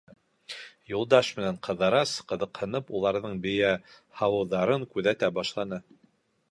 [0.91, 3.71] Юлдаш менән Ҡыҙырас ҡыҙыҡһынып уларҙың бейә
[4.23, 5.83] һауыуҙарын күҙәтә башланы.